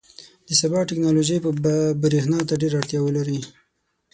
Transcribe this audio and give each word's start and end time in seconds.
•د 0.47 0.49
سبا 0.61 0.79
ټیکنالوژي 0.89 1.37
به 1.63 1.73
برېښنا 2.03 2.39
ته 2.49 2.53
ډېره 2.61 2.75
اړتیا 2.81 2.99
ولري. 3.03 3.39